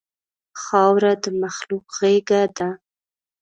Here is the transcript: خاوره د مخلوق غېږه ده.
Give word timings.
خاوره 0.61 1.13
د 1.23 1.25
مخلوق 1.41 1.85
غېږه 1.97 2.41
ده. 2.57 2.69